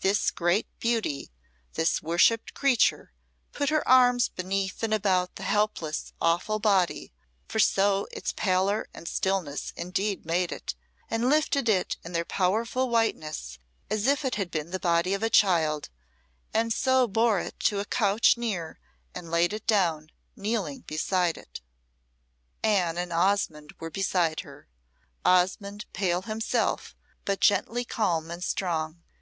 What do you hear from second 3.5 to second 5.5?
put her arms beneath and about the